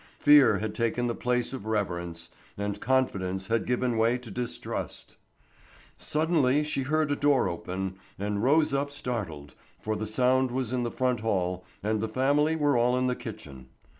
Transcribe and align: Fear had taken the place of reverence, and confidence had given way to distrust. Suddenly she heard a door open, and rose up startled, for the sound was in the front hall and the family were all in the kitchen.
Fear 0.17 0.57
had 0.57 0.73
taken 0.73 1.05
the 1.05 1.13
place 1.13 1.53
of 1.53 1.67
reverence, 1.67 2.31
and 2.57 2.81
confidence 2.81 3.49
had 3.49 3.67
given 3.67 3.97
way 3.99 4.17
to 4.17 4.31
distrust. 4.31 5.15
Suddenly 5.95 6.63
she 6.63 6.81
heard 6.81 7.11
a 7.11 7.15
door 7.15 7.47
open, 7.47 7.99
and 8.17 8.41
rose 8.41 8.73
up 8.73 8.89
startled, 8.89 9.53
for 9.79 9.95
the 9.95 10.07
sound 10.07 10.49
was 10.49 10.73
in 10.73 10.81
the 10.81 10.89
front 10.91 11.19
hall 11.19 11.65
and 11.83 12.01
the 12.01 12.09
family 12.09 12.55
were 12.55 12.75
all 12.75 12.97
in 12.97 13.05
the 13.05 13.15
kitchen. 13.15 13.67